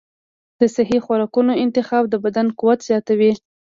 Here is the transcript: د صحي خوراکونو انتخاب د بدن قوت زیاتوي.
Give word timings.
د 0.59 0.61
صحي 0.75 0.99
خوراکونو 1.05 1.53
انتخاب 1.65 2.03
د 2.09 2.15
بدن 2.25 2.47
قوت 2.59 2.79
زیاتوي. 2.89 3.31